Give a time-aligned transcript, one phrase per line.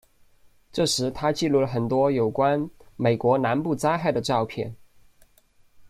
[0.71, 4.75] 这时他记录了很多有关美国南部旱灾的照片。